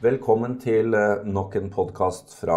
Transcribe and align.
Velkommen 0.00 0.54
til 0.56 0.94
eh, 0.96 1.26
nok 1.28 1.58
en 1.58 1.66
podkast 1.68 2.30
fra 2.32 2.54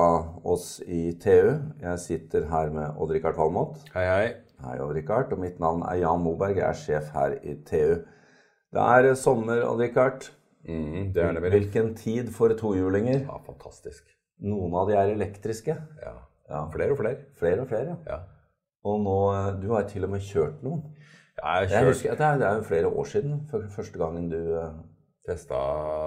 oss 0.48 0.78
i 0.88 1.10
TU. 1.20 1.50
Jeg 1.82 2.00
sitter 2.00 2.46
her 2.48 2.70
med 2.72 2.96
Odd-Rikard 2.96 3.36
Valmot. 3.36 3.82
Hei, 3.92 4.04
hei. 4.08 4.30
Hei, 4.64 4.78
Odd-Rikard. 4.80 5.34
Og 5.36 5.42
mitt 5.42 5.58
navn 5.60 5.84
er 5.84 5.98
Jan 6.00 6.24
Moberg. 6.24 6.56
Jeg 6.62 6.64
er 6.70 6.80
sjef 6.80 7.10
her 7.12 7.36
i 7.44 7.58
TU. 7.68 7.98
Det 8.72 8.86
er 8.86 9.10
eh, 9.10 9.18
sommer, 9.20 9.60
Odd-Rikard. 9.68 10.30
Mm, 10.64 11.12
det 11.12 11.26
er 11.26 11.36
det 11.36 11.44
vel. 11.44 11.58
Hvilken 11.58 11.92
tid 12.00 12.32
for 12.32 12.56
tohjulinger. 12.62 13.26
Ja, 13.26 13.42
fantastisk. 13.44 14.08
Noen 14.48 14.80
av 14.80 14.88
de 14.88 14.96
er 15.02 15.12
elektriske. 15.12 15.76
Ja. 16.00 16.16
Ja. 16.48 16.64
Flere 16.72 16.96
og 16.96 17.02
flere. 17.04 17.28
Flere 17.44 17.68
og 17.68 17.70
flere, 17.74 17.90
ja. 17.92 18.00
Ja. 18.08 18.22
Og 18.88 19.04
nå 19.04 19.18
eh, 19.34 19.52
Du 19.60 19.68
har 19.76 19.84
til 19.92 20.08
og 20.08 20.16
med 20.16 20.24
kjørt 20.24 20.64
noen. 20.64 20.96
Ja, 21.44 21.60
jeg 21.60 21.74
Jeg 21.74 21.80
har 21.82 21.92
husker, 21.92 22.16
det, 22.16 22.26
er, 22.32 22.40
det 22.40 22.48
er 22.54 22.64
jo 22.64 22.68
flere 22.72 22.88
år 22.88 23.14
siden 23.18 23.40
første 23.52 24.00
gangen 24.00 24.32
du 24.32 24.40
testa 25.24 25.56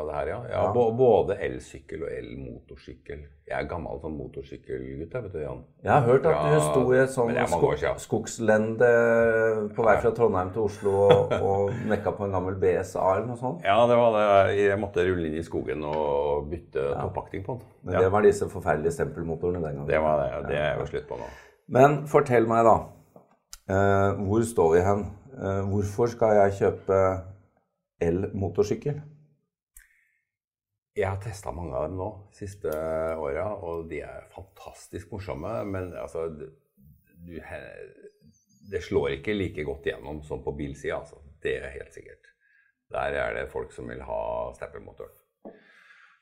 det 0.07 0.15
her, 0.15 0.27
ja. 0.29 0.39
ja, 0.51 0.63
Ja. 0.67 0.73
bå- 0.75 0.93
Både 0.97 1.37
elsykkel 1.41 2.03
og 2.05 2.11
elmotorsykkel. 2.13 3.23
Jeg 3.49 3.57
er 3.63 3.69
gammel 3.71 4.01
sånn 4.03 4.17
motorsykkelgutt, 4.19 5.13
jeg, 5.15 5.23
vet 5.23 5.33
du, 5.33 5.39
Jan. 5.41 5.63
Jeg 5.85 5.93
har 5.93 6.03
hørt 6.05 6.27
at 6.27 6.35
Ja, 6.35 6.55
du 6.55 6.61
sto 6.67 6.83
i 6.93 6.99
et 6.99 7.11
sånt 7.15 7.39
sko 7.49 7.71
skogslende 8.03 8.91
på 9.77 9.85
vei 9.87 9.95
fra 10.03 10.11
Trondheim 10.17 10.51
til 10.53 10.63
Oslo 10.67 10.95
og, 11.07 11.33
og 11.49 11.71
nekka 11.89 12.13
på 12.19 12.27
en 12.27 12.35
gammel 12.37 12.59
BSA 12.61 13.05
eller 13.15 13.27
noe 13.31 13.39
sånt. 13.41 13.65
Ja, 13.65 13.79
det 13.89 13.97
var 14.01 14.17
det. 14.19 14.57
Jeg 14.61 14.81
måtte 14.83 15.05
rulle 15.07 15.31
inn 15.31 15.39
i 15.41 15.45
skogen 15.47 15.85
og 15.89 16.51
bytte 16.51 16.89
toppakting 17.01 17.45
på 17.47 17.57
den. 17.59 17.71
Men 17.87 17.95
Ja, 17.97 18.03
det 18.07 18.13
var 18.13 18.27
disse 18.27 18.49
forferdelige 18.53 18.93
stempelmotorene 18.99 19.63
den 19.63 19.81
gangen. 19.81 19.89
det 19.89 20.03
var 20.03 20.21
det. 20.25 20.49
Det 20.51 20.59
er 20.61 20.77
jo 20.83 20.87
slutt 20.91 21.09
på 21.09 21.17
nå. 21.23 21.31
Men 21.69 22.03
fortell 22.07 22.47
meg, 22.47 22.65
da. 22.67 22.77
Eh, 23.69 24.21
hvor 24.27 24.45
står 24.47 24.75
vi 24.77 24.83
hen? 24.87 25.07
Eh, 25.37 25.63
hvorfor 25.71 26.07
skal 26.13 26.37
jeg 26.43 26.53
kjøpe 26.61 27.01
elmotorsykkel? 28.03 29.01
Jeg 30.97 31.11
har 31.11 31.19
testa 31.21 31.53
mange 31.53 31.77
av 31.77 31.91
dem 31.91 31.99
nå 32.01 32.09
siste 32.37 32.73
åra, 33.21 33.51
og 33.61 33.85
de 33.91 34.01
er 34.07 34.31
fantastisk 34.33 35.11
morsomme. 35.13 35.53
Men 35.69 35.93
altså 35.93 36.29
du, 36.33 37.37
Det 38.67 38.81
slår 38.83 39.19
ikke 39.19 39.37
like 39.37 39.65
godt 39.65 39.87
igjennom 39.87 40.23
som 40.25 40.43
på 40.43 40.57
bilsida, 40.57 41.03
altså. 41.03 41.21
Det 41.43 41.59
er 41.61 41.75
helt 41.77 41.95
sikkert. 41.95 42.33
Der 42.91 43.15
er 43.21 43.35
det 43.35 43.51
folk 43.53 43.73
som 43.73 43.89
vil 43.91 44.01
ha 44.03 44.23
steppermotoren. 44.57 45.13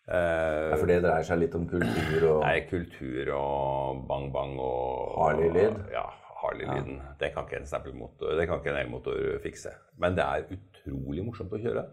Eh, 0.04 0.74
for 0.76 0.84
det 0.88 0.98
dreier 1.00 1.24
seg 1.24 1.38
litt 1.40 1.54
om 1.56 1.64
kultur 1.68 2.26
og 2.28 2.42
er 2.44 2.66
kultur 2.68 3.30
og 3.38 4.02
bang-bang 4.08 4.58
og 4.60 5.14
Harley-lyd. 5.22 5.78
Ja, 5.94 6.04
Harley-lyden. 6.44 7.02
Det 7.20 7.32
kan 7.34 7.48
ikke 7.48 7.60
en 7.62 7.68
stempelmotor, 7.68 8.36
det 8.38 8.46
kan 8.48 8.60
ikke 8.60 8.72
en 8.74 8.80
elmotor 8.84 9.20
fikse. 9.44 9.74
Men 10.00 10.16
det 10.18 10.24
er 10.24 10.48
utrolig 10.56 11.24
morsomt 11.26 11.54
å 11.56 11.60
kjøre. 11.60 11.84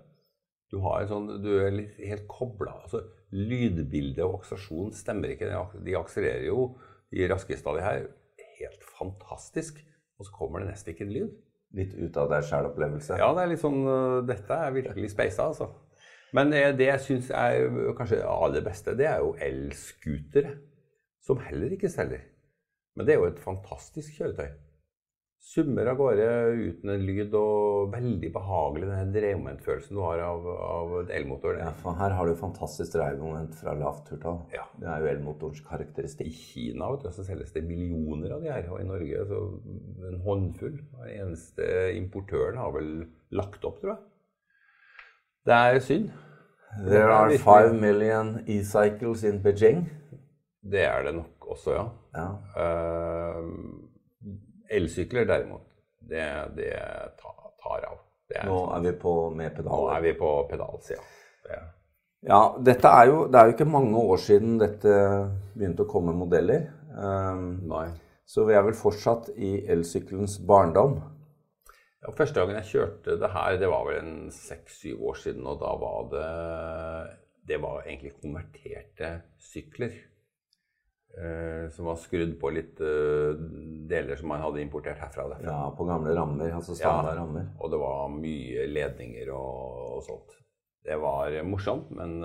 Du, 0.71 0.79
har 0.85 1.01
en 1.01 1.09
sånn, 1.09 1.29
du 1.43 1.51
er 1.57 1.77
helt 1.99 2.27
kobla. 2.31 2.77
Altså, 2.85 3.03
lydbilde 3.35 4.23
og 4.23 4.39
akselerasjon 4.39 4.93
stemmer 4.95 5.33
ikke. 5.33 5.49
De 5.83 5.95
akselererer 5.99 6.47
jo 6.47 6.73
de 7.11 7.27
raskeste 7.31 7.67
av 7.67 7.79
de 7.79 7.85
her 7.85 8.05
helt 8.61 8.85
fantastisk. 8.97 9.81
Og 10.19 10.27
så 10.27 10.35
kommer 10.35 10.61
det 10.61 10.71
nesten 10.71 10.93
ikke 10.93 11.07
en 11.07 11.15
lyd. 11.15 11.39
litt 11.71 11.93
ut 11.95 12.17
av 12.19 12.27
deg 12.27 12.43
sjæl-opplevelse. 12.49 13.15
Ja, 13.19 13.29
det 13.31 13.45
er 13.45 13.49
litt 13.53 13.61
sånn 13.61 13.85
øh, 13.87 14.17
Dette 14.27 14.57
er 14.59 14.73
virkelig 14.75 15.13
speisa, 15.13 15.45
altså. 15.53 15.69
Men 16.35 16.51
eh, 16.55 16.73
det 16.75 16.89
jeg 16.89 17.03
syns 17.05 17.29
er 17.31 17.63
øh, 17.69 17.93
kanskje 17.95 18.19
aller 18.27 18.65
beste, 18.65 18.95
det 18.99 19.07
er 19.07 19.21
jo 19.23 19.31
elscootere. 19.39 20.57
Som 21.23 21.39
heller 21.45 21.71
ikke 21.71 21.89
selger. 21.91 22.25
Men 22.95 23.07
det 23.07 23.13
er 23.13 23.21
jo 23.21 23.31
et 23.31 23.41
fantastisk 23.41 24.19
kjøretøy. 24.19 24.51
Summer 25.41 25.87
av 25.89 25.95
gårde 25.97 26.25
uten 26.53 26.91
en 26.93 27.01
lyd 27.01 27.33
og 27.33 27.87
veldig 27.95 28.29
behagelig 28.35 28.85
den 28.91 29.13
dreiemomentfølelsen 29.15 29.97
du 29.97 30.01
har 30.05 30.21
av, 30.21 30.43
av 30.45 30.91
elmotoren. 31.09 31.63
Ja, 31.65 31.71
for 31.81 31.97
her 31.97 32.13
har 32.13 32.29
du 32.29 32.37
fantastisk 32.37 32.93
dreiemoment 32.93 33.55
fra 33.57 33.73
lavt 33.79 34.05
turtall. 34.11 34.37
Ja. 34.53 34.67
Det 34.77 34.85
er 34.85 35.01
jo 35.01 35.09
elmotorens 35.15 36.19
I. 36.21 36.29
Kina 36.29 36.91
vet 36.93 37.07
du, 37.07 37.09
så 37.15 37.25
selges 37.25 37.55
det 37.55 37.65
millioner 37.65 38.35
av 38.35 38.45
de 38.45 38.53
her, 38.53 38.69
og 38.69 38.83
i 38.83 38.85
Norge 38.85 39.25
så 39.31 39.41
en 40.11 40.21
håndfull. 40.27 40.77
Den 40.99 41.09
eneste 41.15 41.71
importøren 41.97 42.61
har 42.61 42.77
vel 42.77 42.91
lagt 43.33 43.65
opp, 43.65 43.81
tror 43.81 43.95
jeg. 43.95 44.03
Det 45.49 45.57
er 45.57 45.81
synd. 45.81 46.11
There 46.85 47.09
er 47.09 47.17
are 47.17 47.37
five 47.41 47.73
million 47.73 48.35
e-cycles 48.45 49.25
in 49.25 49.41
Beijing. 49.41 49.87
Det 50.61 50.85
er 50.85 51.01
det 51.09 51.17
nok 51.17 51.40
også, 51.51 51.75
ja. 51.75 51.85
Ja. 52.15 52.27
Uh, 52.55 53.43
Elsykler 54.71 55.27
derimot, 55.27 55.67
det, 56.07 56.23
det 56.55 56.71
tar, 57.19 57.85
av. 57.89 57.99
Det 58.31 58.39
er, 58.39 58.47
Nå 58.47 58.59
er 58.71 58.83
vi 58.85 58.91
på 58.99 59.13
med 59.35 59.59
nå 59.67 59.79
er 59.91 60.03
vi 60.05 60.13
på 60.19 60.31
pedalsida. 60.49 61.03
Det, 61.45 61.59
Ja, 62.21 62.41
dette 62.61 62.87
er 62.87 63.07
jo, 63.09 63.23
det 63.27 63.39
er 63.39 63.49
jo 63.49 63.55
ikke 63.55 63.65
mange 63.65 63.97
år 63.97 64.19
siden 64.21 64.59
dette 64.61 64.93
begynte 65.55 65.87
å 65.87 65.89
komme 65.89 66.13
modeller. 66.15 66.67
Um, 66.91 67.61
nei. 67.71 67.87
så 68.27 68.43
vi 68.47 68.55
er 68.55 68.63
vel 68.67 68.75
fortsatt 68.75 69.31
i 69.35 69.55
elsykkelens 69.71 70.37
barndom. 70.47 70.99
Ja, 72.01 72.11
første 72.17 72.39
gangen 72.41 72.57
jeg 72.59 72.69
kjørte 72.71 73.17
det 73.21 73.29
her, 73.33 73.57
det 73.61 73.69
var 73.69 73.83
vel 73.87 73.99
en 74.01 74.31
seks-syv 74.33 75.03
år 75.11 75.19
siden, 75.21 75.47
og 75.47 75.59
da 75.61 75.73
var 75.81 76.07
det 76.13 76.29
Det 77.51 77.57
var 77.61 77.81
egentlig 77.81 78.13
konverterte 78.21 79.09
sykler. 79.41 79.95
Eh, 81.17 81.69
som 81.75 81.85
var 81.89 81.97
skrudd 82.01 82.37
på 82.39 82.51
litt 82.53 82.79
eh, 82.81 83.33
deler 83.91 84.15
som 84.19 84.31
man 84.31 84.41
hadde 84.43 84.61
importert 84.63 84.99
herfra. 85.01 85.25
og 85.25 85.33
derfra. 85.35 85.49
Ja, 85.51 85.69
på 85.77 85.87
gamle 85.89 86.15
rammer, 86.15 86.51
altså 86.55 86.75
standard 86.77 87.15
Ja. 87.15 87.21
rammer. 87.23 87.49
Og 87.59 87.71
det 87.71 87.79
var 87.79 88.07
mye 88.15 88.67
ledninger 88.71 89.33
og, 89.35 89.97
og 89.97 90.03
sånt. 90.07 90.37
Det 90.83 90.97
var 90.97 91.35
morsomt, 91.45 91.91
men 91.93 92.23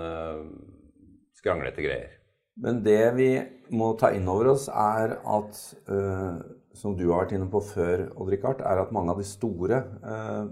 skranglete 1.37 1.83
greier. 1.85 2.13
Men 2.57 2.79
det 2.81 3.13
vi 3.13 3.29
må 3.77 3.91
ta 3.99 4.09
inn 4.17 4.25
over 4.31 4.47
oss, 4.55 4.65
er 4.67 5.17
at, 5.21 5.59
eh, 5.93 6.39
som 6.73 6.95
du 6.97 7.03
har 7.11 7.25
vært 7.25 7.35
inne 7.37 7.49
på 7.53 7.61
før, 7.61 8.07
Odd-Rikard, 8.17 8.63
er 8.65 8.81
at 8.81 8.91
mange 8.95 9.13
av 9.13 9.21
de 9.21 9.27
store 9.29 9.83
eh, 10.01 10.47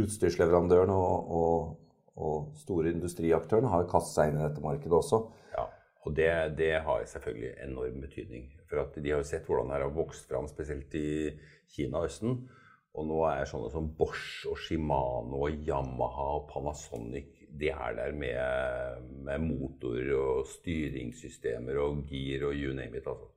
utstyrsleverandørene 0.00 0.94
og, 0.96 1.28
og, 1.28 1.76
og 2.16 2.56
store 2.62 2.94
industriaktørene 2.94 3.68
har 3.72 3.84
kastet 3.90 4.16
seg 4.16 4.32
inn 4.32 4.40
i 4.40 4.46
dette 4.46 4.64
markedet 4.64 4.96
også. 4.96 5.26
Ja, 5.52 5.66
og 6.02 6.14
det, 6.16 6.56
det 6.58 6.72
har 6.82 7.04
selvfølgelig 7.06 7.52
enorm 7.62 8.00
betydning. 8.00 8.48
For 8.68 8.80
at 8.82 8.96
de 8.96 9.10
har 9.10 9.22
jo 9.22 9.28
sett 9.28 9.46
hvordan 9.46 9.70
det 9.70 9.82
har 9.82 9.94
vokst 9.94 10.28
fram, 10.28 10.48
spesielt 10.50 10.94
i 10.98 11.30
Kina 11.70 11.98
og 12.02 12.08
Østen. 12.10 12.48
Og 12.94 13.06
nå 13.08 13.20
er 13.30 13.46
sånne 13.48 13.70
som 13.72 13.86
Bosch 13.96 14.46
og 14.50 14.58
Shimano 14.60 15.44
og 15.46 15.62
Yamaha 15.68 16.26
og 16.40 16.48
Panasonic 16.50 17.42
de 17.52 17.68
er 17.68 17.94
der 17.96 18.12
med, 18.16 19.08
med 19.26 19.42
motor 19.44 20.00
og 20.16 20.46
styringssystemer 20.48 21.76
og 21.82 22.02
gir 22.08 22.46
og 22.48 22.54
you 22.56 22.72
name 22.74 22.96
it. 22.96 23.06
Altså. 23.06 23.28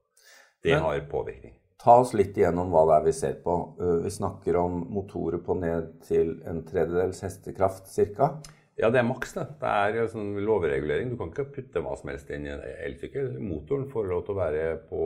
Det 0.64 0.72
Men- 0.74 0.82
har 0.82 1.00
påvirkning. 1.12 1.54
Ta 1.78 2.00
oss 2.00 2.14
litt 2.14 2.38
igjennom 2.38 2.70
hva 2.72 2.86
det 2.88 2.96
er 2.96 3.06
vi 3.06 3.12
ser 3.12 3.34
på. 3.44 3.76
Eh, 3.80 4.04
Vi 4.04 4.10
snakker 4.10 4.56
om 4.56 4.88
motorer 4.90 5.38
på 5.44 5.54
ned 5.60 6.02
til 6.02 6.42
en 6.48 6.64
tredjedels 6.64 7.20
hestekraft 7.22 7.88
ca. 8.16 8.42
Ja, 8.76 8.90
det 8.92 9.00
er 9.00 9.08
maks, 9.08 9.32
det. 9.38 9.46
Det 9.62 9.70
er 9.72 10.10
sånn 10.12 10.34
lovregulering. 10.44 11.14
Du 11.14 11.20
kan 11.20 11.30
ikke 11.32 11.48
putte 11.56 11.84
hva 11.84 11.94
som 11.96 12.10
helst 12.12 12.32
inn 12.36 12.48
i 12.48 12.52
en 12.52 12.64
elsykkel. 12.64 13.38
Motoren 13.40 13.88
får 13.92 14.10
lov 14.10 14.26
til 14.26 14.36
å 14.36 14.42
være 14.42 14.66
på 14.90 15.06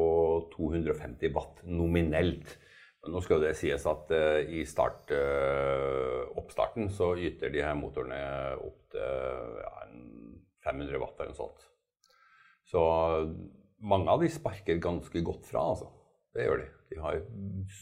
250 0.56 1.36
watt 1.36 1.62
nominelt. 1.70 2.56
Nå 3.10 3.22
skal 3.24 3.46
det 3.46 3.54
sies 3.56 3.86
at 3.88 4.10
uh, 4.12 4.42
i 4.42 4.64
start, 4.68 5.14
uh, 5.14 6.26
oppstarten 6.42 6.90
så 6.92 7.14
yter 7.16 7.54
de 7.54 7.62
her 7.64 7.78
motorene 7.78 8.18
opp 8.58 8.90
til 8.92 9.62
ja, 9.62 9.86
500 10.66 11.00
watt 11.00 11.22
eller 11.22 11.32
noe 11.32 11.38
sånt. 11.38 11.70
Så 12.70 12.82
mange 13.86 14.10
av 14.12 14.26
de 14.26 14.32
sparker 14.34 14.82
ganske 14.82 15.22
godt 15.26 15.46
fra, 15.50 15.70
altså. 15.76 15.92
Det 16.34 16.46
gjør 16.46 16.64
de. 16.64 16.68
De 16.90 17.00
har 17.06 17.22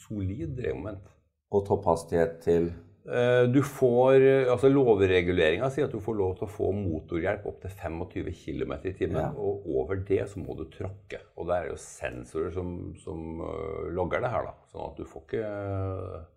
solid 0.04 0.52
drevmoment. 0.60 1.08
Og 1.56 1.64
topphastighet 1.68 2.38
til 2.44 2.70
Du 3.08 3.62
får, 3.64 4.20
altså 4.52 4.68
Lovreguleringa 4.68 5.70
sier 5.72 5.88
at 5.88 5.94
du 5.96 6.02
får 6.04 6.18
lov 6.20 6.34
til 6.36 6.44
å 6.44 6.52
få 6.52 6.74
motorhjelp 6.76 7.46
opp 7.48 7.62
til 7.64 7.72
25 7.72 8.34
km 8.36 8.74
i 8.82 8.92
timen. 8.98 9.22
Ja. 9.22 9.30
Og 9.32 9.64
over 9.80 10.02
det 10.10 10.26
så 10.28 10.42
må 10.44 10.58
du 10.60 10.66
tråkke. 10.74 11.22
Og 11.40 11.48
det 11.48 11.56
er 11.56 11.70
jo 11.70 11.80
sensorer 11.80 12.52
som, 12.56 12.74
som 13.00 13.40
øh, 13.48 13.88
logger 13.96 14.26
det 14.26 14.34
her. 14.34 14.50
da, 14.50 14.68
Sånn 14.74 14.90
at 14.90 15.00
du 15.00 15.08
får, 15.08 15.24
ikke, 15.24 15.52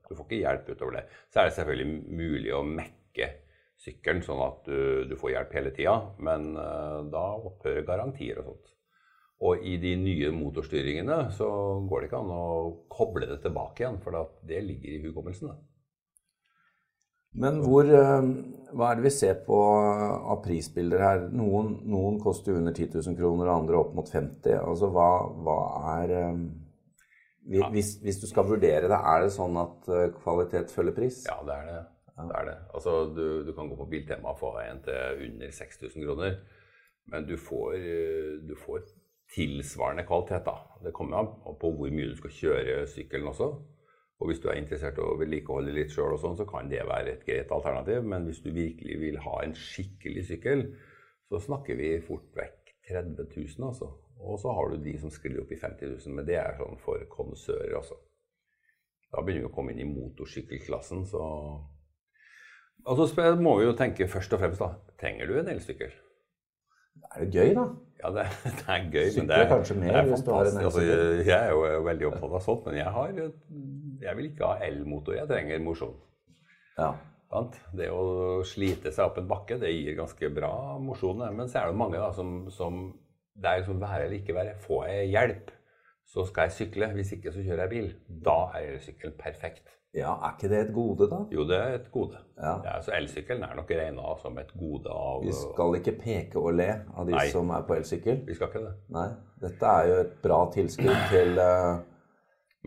du 0.07 0.15
får 0.15 0.29
ikke 0.29 0.43
hjelp 0.45 0.71
utover 0.71 0.99
det. 1.01 1.05
Så 1.27 1.43
er 1.43 1.51
det 1.51 1.57
selvfølgelig 1.59 2.19
mulig 2.23 2.55
å 2.55 2.63
mekke 2.71 3.31
sykkelen 3.81 4.23
sånn 4.23 4.45
at 4.45 4.69
du, 4.71 4.81
du 5.11 5.17
får 5.19 5.35
hjelp 5.35 5.57
hele 5.59 5.73
tida. 5.75 5.97
Men 6.23 6.53
da 7.11 7.25
opphører 7.35 7.89
garantier 7.89 8.39
og 8.45 8.53
sånt. 8.53 8.77
Og 9.41 9.65
i 9.65 9.79
de 9.81 9.95
nye 9.97 10.31
motorstyringene 10.37 11.31
så 11.33 11.49
går 11.89 12.03
det 12.03 12.11
ikke 12.11 12.21
an 12.21 12.33
å 12.35 12.47
koble 12.93 13.27
det 13.31 13.41
tilbake 13.41 13.87
igjen, 13.87 14.01
for 14.05 14.29
det 14.47 14.61
ligger 14.67 14.93
i 14.93 15.03
hukommelsen. 15.07 15.49
da. 15.49 15.57
Men 17.39 17.61
hvor, 17.63 17.87
eh, 17.87 18.25
hva 18.75 18.91
er 18.91 18.99
det 18.99 19.07
vi 19.07 19.13
ser 19.15 19.37
på 19.47 19.59
av 19.61 20.41
prisbilder 20.43 21.05
her? 21.05 21.21
Noen, 21.31 21.77
noen 21.91 22.19
koster 22.23 22.59
under 22.59 22.75
10 22.75 22.97
000 22.97 23.19
kroner, 23.19 23.53
andre 23.53 23.79
opp 23.79 23.95
mot 23.95 24.11
50 24.11 24.57
Altså 24.59 24.91
hva, 24.91 25.11
hva 25.39 25.61
er 26.01 26.17
eh, 26.19 26.43
hvis, 27.71 27.97
hvis 28.03 28.21
du 28.23 28.27
skal 28.31 28.49
vurdere 28.51 28.91
det, 28.91 28.99
er 28.99 29.25
det 29.25 29.33
sånn 29.35 29.57
at 29.63 29.91
eh, 29.95 30.09
kvalitet 30.19 30.75
følger 30.75 30.97
pris? 30.97 31.23
Ja, 31.31 31.39
det 31.47 31.55
er 31.55 31.71
det. 31.71 31.83
det, 32.19 32.33
er 32.41 32.49
det. 32.51 32.57
Altså, 32.75 32.97
du, 33.15 33.27
du 33.47 33.55
kan 33.55 33.71
gå 33.71 33.79
på 33.79 33.89
Biltema 33.91 34.35
og 34.35 34.43
få 34.43 34.57
en 34.65 34.83
til 34.87 35.27
under 35.31 35.55
6000 35.55 36.03
kroner. 36.03 36.41
Men 37.11 37.25
du 37.27 37.37
får, 37.41 37.79
du 38.47 38.53
får 38.61 38.85
tilsvarende 39.35 40.05
kvalitet. 40.07 40.45
da. 40.47 40.59
Det 40.85 40.93
kommer 40.95 41.23
an 41.23 41.31
på 41.59 41.73
hvor 41.75 41.91
mye 41.91 42.11
du 42.11 42.19
skal 42.19 42.35
kjøre 42.37 42.85
sykkelen 42.91 43.33
også. 43.33 43.49
Og 44.21 44.29
hvis 44.29 44.43
du 44.43 44.51
er 44.51 44.59
interessert 44.61 44.99
i 45.01 45.05
å 45.05 45.17
vedlikeholde 45.17 45.73
litt 45.73 45.95
sjøl, 45.95 46.19
sånn, 46.21 46.37
så 46.37 46.45
kan 46.49 46.69
det 46.69 46.83
være 46.85 47.15
et 47.15 47.25
greit 47.25 47.53
alternativ. 47.57 48.05
Men 48.05 48.27
hvis 48.29 48.43
du 48.45 48.51
virkelig 48.53 48.99
vil 49.01 49.19
ha 49.25 49.39
en 49.45 49.57
skikkelig 49.57 50.27
sykkel, 50.29 50.67
så 51.31 51.41
snakker 51.41 51.79
vi 51.79 51.95
fort 52.05 52.29
vekk 52.37 52.75
30 52.91 53.31
000, 53.33 53.67
altså. 53.71 53.89
Og 54.21 54.37
så 54.43 54.53
har 54.53 54.71
du 54.71 54.85
de 54.85 54.93
som 55.01 55.13
sklir 55.13 55.41
opp 55.41 55.53
i 55.55 55.59
50 55.61 55.95
000, 55.95 56.17
men 56.19 56.29
det 56.29 56.37
er 56.37 56.59
sånn 56.59 56.77
for 56.85 57.01
kondisører, 57.13 57.73
altså. 57.79 57.97
Da 59.11 59.25
begynner 59.25 59.47
vi 59.47 59.51
å 59.51 59.55
komme 59.55 59.73
inn 59.73 59.83
i 59.83 59.89
motorsykkelklassen, 59.89 61.07
så 61.09 61.25
Og 62.89 62.97
så 63.01 63.25
må 63.37 63.59
vi 63.59 63.67
jo 63.67 63.77
tenke 63.77 64.09
først 64.09 64.33
og 64.37 64.41
fremst, 64.41 64.61
da. 64.61 64.75
Trenger 65.01 65.29
du 65.29 65.39
en 65.41 65.49
elsykkel? 65.53 65.97
Er 67.11 67.25
det 67.25 67.35
gøy, 67.35 67.55
da? 67.57 67.65
Ja, 68.01 68.11
det, 68.17 68.25
det 68.45 68.67
er 68.69 68.87
gøy. 68.93 69.09
Sykler 69.11 69.21
men 69.21 69.29
det 69.31 69.37
er, 69.37 69.49
kanskje 69.51 69.77
mer 69.81 69.91
det 69.91 70.01
er 70.01 70.09
hvis 70.09 70.25
du 70.25 70.31
har 70.33 70.49
en 70.49 70.57
fantastisk. 70.57 70.83
elsykkel. 70.83 71.03
Altså, 71.11 71.31
jeg 71.31 71.47
er 71.47 71.51
jo 71.51 71.83
veldig 71.89 72.09
opptatt 72.11 72.37
av 72.39 72.45
sånt, 72.47 72.67
men 72.69 72.79
jeg, 72.81 72.93
har, 72.97 73.21
jeg 74.01 74.17
vil 74.17 74.31
ikke 74.31 74.49
ha 74.49 74.67
elmotor. 74.67 75.15
Jeg 75.19 75.29
trenger 75.31 75.63
mosjon. 75.65 75.97
Ja. 76.79 76.95
Det 77.77 77.87
å 77.95 78.41
slite 78.49 78.91
seg 78.91 79.07
opp 79.07 79.21
en 79.21 79.29
bakke, 79.31 79.59
det 79.61 79.71
gir 79.71 79.95
ganske 79.99 80.31
bra 80.35 80.53
mosjon. 80.83 81.23
Men 81.37 81.49
så 81.49 81.61
er 81.63 81.71
det 81.71 81.79
mange 81.79 82.01
da, 82.01 82.11
som, 82.17 82.49
som 82.51 82.89
Det 83.41 83.47
er 83.49 83.61
liksom 83.63 83.79
være 83.81 84.07
eller 84.09 84.19
ikke 84.19 84.35
være. 84.35 84.57
Får 84.65 84.87
jeg 84.91 85.11
hjelp, 85.15 85.53
så 86.11 86.25
skal 86.27 86.49
jeg 86.49 86.57
sykle. 86.57 86.89
Hvis 86.97 87.13
ikke, 87.17 87.33
så 87.33 87.45
kjører 87.45 87.63
jeg 87.67 87.71
bil. 87.75 87.93
Da 88.27 88.39
er 88.59 88.73
elsykkelen 88.73 89.15
perfekt. 89.21 89.77
ja, 89.95 90.11
er 90.13 90.35
ikke 90.37 90.49
det 90.51 90.59
et 90.65 90.75
gode, 90.75 91.07
da? 91.11 91.21
Jo, 91.35 91.45
det 91.47 91.57
er 91.59 91.73
et 91.79 91.87
gode. 91.93 92.19
Ja. 92.39 92.57
Ja, 92.67 92.75
så 92.83 92.93
elsykkelen 92.99 93.43
er 93.47 93.55
nok 93.59 93.71
regna 93.71 94.17
som 94.23 94.37
et 94.39 94.51
gode 94.59 94.91
av 94.91 95.25
Vi 95.25 95.33
skal 95.35 95.79
ikke 95.81 95.97
peke 96.03 96.39
og 96.39 96.55
le 96.59 96.69
av 96.95 97.07
de 97.07 97.15
Nei. 97.15 97.29
som 97.31 97.51
er 97.55 97.63
på 97.67 97.75
elsykkel. 97.79 98.21
Vi 98.27 98.35
skal 98.39 98.51
ikke 98.51 98.65
det. 98.67 98.75
Nei. 98.95 99.09
Dette 99.43 99.73
er 99.79 99.89
jo 99.91 99.97
et 100.05 100.13
bra 100.23 100.41
tilskudd 100.55 101.01
til, 101.15 101.39
eh, 101.39 101.81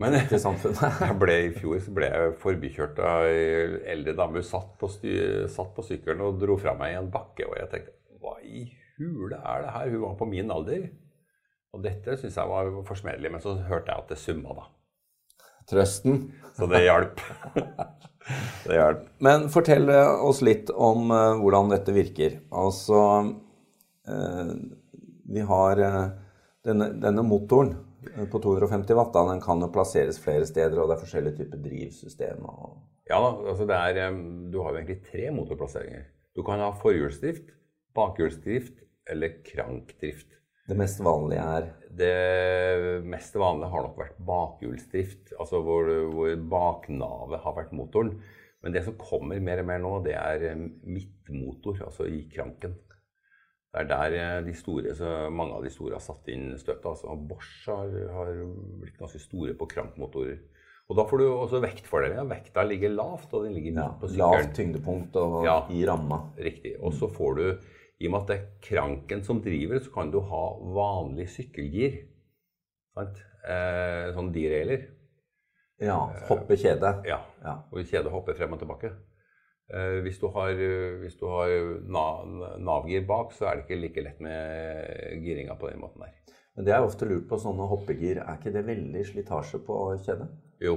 Men 0.02 0.16
til 0.26 0.40
samfunnet. 0.42 0.80
Jeg 1.06 1.16
ble, 1.20 1.34
I 1.46 1.50
fjor 1.54 1.82
så 1.82 1.92
ble 1.94 2.08
jeg 2.10 2.32
forbikjørt 2.42 2.98
av 2.98 3.28
ei 3.28 3.82
eldre 3.92 4.16
dame. 4.18 4.40
Hun 4.42 4.46
satt 4.48 4.72
på, 4.80 4.90
satt 4.90 5.70
på 5.76 5.84
sykkelen 5.86 6.24
og 6.26 6.40
dro 6.40 6.56
fra 6.58 6.74
meg 6.78 6.94
i 6.94 6.98
en 6.98 7.10
bakke. 7.14 7.46
Og 7.46 7.54
jeg 7.60 7.70
tenkte 7.70 7.94
hva 8.22 8.34
i 8.42 8.64
hule 8.98 9.38
er 9.38 9.62
det 9.62 9.74
her? 9.76 9.92
Hun 9.92 10.02
var 10.08 10.16
på 10.18 10.28
min 10.30 10.50
alder. 10.50 10.88
Og 11.74 11.82
dette 11.84 12.16
syntes 12.18 12.40
jeg 12.40 12.50
var 12.50 12.72
forsmedelig. 12.88 13.30
Men 13.36 13.44
så 13.44 13.54
hørte 13.68 13.94
jeg 13.94 14.02
at 14.02 14.10
det 14.10 14.18
summa, 14.18 14.58
da. 14.58 14.66
Trøsten. 15.70 16.18
Så 16.58 16.66
det 16.70 16.82
hjalp. 16.88 17.22
det 18.66 18.80
hjalp. 18.80 19.06
Men 19.22 19.48
fortell 19.54 19.94
oss 19.94 20.42
litt 20.42 20.74
om 20.74 21.06
uh, 21.14 21.38
hvordan 21.38 21.70
dette 21.70 21.94
virker. 21.94 22.40
Altså 22.50 23.00
uh, 24.10 24.52
Vi 25.30 25.46
har 25.54 25.86
uh, 25.86 26.04
denne, 26.66 26.96
denne 26.98 27.24
motoren 27.26 27.76
på 28.30 28.40
250 28.42 28.96
watt. 28.98 29.12
Da, 29.14 29.24
den 29.30 29.42
kan 29.44 29.62
jo 29.62 29.70
plasseres 29.74 30.20
flere 30.22 30.46
steder, 30.48 30.78
og 30.80 30.90
det 30.90 30.96
er 30.96 31.04
forskjellige 31.04 31.38
typer 31.42 31.62
drivsystem. 31.64 32.44
Og, 32.50 32.76
Ja 33.10 33.20
altså 33.20 33.66
det 33.68 33.76
er, 33.76 34.14
du 34.50 34.60
har 34.62 34.72
jo 34.72 34.80
egentlig 34.80 35.02
tre 35.10 35.30
motorplasseringer. 35.34 36.06
Du 36.34 36.42
kan 36.46 36.62
ha 36.62 36.70
forhjulsdrift, 36.80 37.52
bakhjulsdrift 37.94 38.80
eller 39.10 39.36
krankdrift. 39.46 40.30
det 40.68 40.76
mest 40.80 41.00
vanlige 41.04 41.40
er 41.40 41.66
Det 41.94 43.04
mest 43.04 43.34
vanlige 43.36 43.70
har 43.70 43.84
nok 43.84 43.98
vært 44.00 44.16
bakhjulsdrift, 44.26 45.34
altså 45.38 45.60
hvor, 45.62 45.90
hvor 46.10 46.32
baknavet 46.50 47.44
har 47.44 47.54
vært 47.54 47.76
motoren. 47.76 48.16
Men 48.64 48.72
det 48.72 48.82
som 48.86 48.96
kommer 48.96 49.38
mer 49.44 49.60
og 49.60 49.68
mer 49.68 49.82
nå, 49.82 49.92
det 50.06 50.16
er 50.16 50.56
midtmotor, 50.56 51.84
altså 51.84 52.08
i 52.08 52.24
kranken. 52.32 52.74
Det 53.74 53.80
er 53.82 53.88
der 53.90 54.14
eh, 54.20 54.40
de 54.46 54.52
store, 54.54 54.92
så 54.94 55.08
mange 55.34 55.56
av 55.56 55.64
de 55.66 55.70
store 55.74 55.96
har 55.98 56.02
satt 56.04 56.28
inn 56.30 56.52
støtet. 56.60 56.84
Altså 56.86 57.14
Bosch 57.18 57.64
har, 57.66 57.90
har 58.14 58.28
blitt 58.80 58.98
ganske 59.00 59.18
store 59.18 59.56
på 59.58 59.66
krankmotorer. 59.72 60.38
Og 60.84 60.98
da 60.98 61.04
får 61.08 61.18
du 61.18 61.24
også 61.32 61.62
vektfordeling. 61.64 62.28
Vekta 62.30 62.62
ligger 62.68 62.92
lavt, 62.92 63.32
og 63.34 63.46
den 63.46 63.54
ligger 63.56 63.72
midt 63.72 63.82
ja, 63.82 63.92
på 63.98 64.10
lavt 64.14 64.36
sykkelen. 64.36 64.54
tyngdepunkt 64.58 65.16
og 65.18 65.38
Ja. 65.48 65.56
i 65.72 65.80
ramma. 65.88 66.20
Riktig. 66.38 66.74
Og 66.84 66.92
så 66.94 67.08
får 67.10 67.38
du, 67.40 67.46
i 67.98 68.06
og 68.06 68.12
med 68.12 68.20
at 68.20 68.28
det 68.30 68.36
er 68.36 68.50
kranken 68.68 69.24
som 69.24 69.40
driver, 69.42 69.80
så 69.80 69.90
kan 69.94 70.10
du 70.12 70.20
ha 70.20 70.42
vanlig 70.76 71.26
sykkelgir. 71.32 71.96
Sant? 72.94 73.18
Eh, 73.48 74.12
sånn 74.14 74.30
derailer. 74.34 74.84
Ja. 75.82 75.98
Hoppe 76.28 76.54
kjede. 76.60 76.92
Ja. 77.08 77.18
Ja. 77.42 77.56
Og 77.72 77.82
kjede 77.90 78.12
hopper 78.12 78.36
frem 78.38 78.52
og 78.54 78.60
tilbake. 78.62 78.92
Eh, 79.72 80.00
hvis 80.04 80.18
du 80.20 80.26
har, 80.34 80.52
hvis 81.00 81.16
du 81.16 81.24
har 81.30 81.52
Nav-gir 82.60 83.06
bak, 83.08 83.32
så 83.32 83.48
er 83.48 83.56
det 83.56 83.64
ikke 83.64 83.80
like 83.80 84.04
lett 84.04 84.20
med 84.24 85.22
giringa 85.24 85.56
på 85.60 85.70
den 85.70 85.80
måten 85.80 86.04
der. 86.04 86.12
Men 86.54 86.66
det 86.66 86.74
er 86.74 86.84
ofte 86.86 87.08
lurt 87.08 87.24
på 87.30 87.38
sånne 87.40 87.66
hoppegir. 87.70 88.20
Er 88.22 88.36
ikke 88.38 88.52
det 88.54 88.66
veldig 88.66 89.06
slitasje 89.08 89.58
på 89.66 89.78
kjedet? 90.04 90.28
Jo, 90.62 90.76